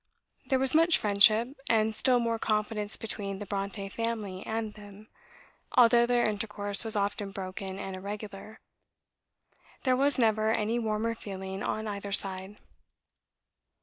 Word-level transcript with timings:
There 0.47 0.57
was 0.57 0.73
much 0.73 0.97
friendship, 0.97 1.49
and 1.69 1.93
still 1.93 2.19
more 2.19 2.39
confidence 2.39 2.97
between 2.97 3.37
the 3.37 3.45
Brontë 3.45 3.91
family 3.91 4.43
and 4.47 4.73
them, 4.73 5.09
although 5.73 6.07
their 6.07 6.27
intercourse 6.27 6.83
was 6.83 6.95
often 6.95 7.29
broken 7.29 7.77
and 7.77 7.95
irregular. 7.95 8.61
There 9.83 9.95
was 9.95 10.17
never 10.17 10.49
any 10.53 10.79
warmer 10.79 11.13
feeling 11.13 11.61
on 11.61 11.87
either 11.87 12.11
side. 12.11 12.57